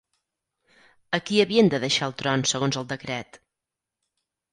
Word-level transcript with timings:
A 1.17 1.19
qui 1.27 1.41
havien 1.43 1.69
de 1.73 1.79
deixar 1.83 2.07
el 2.11 2.15
tron 2.21 2.45
segons 2.53 2.79
el 2.81 2.87
decret? 2.95 3.39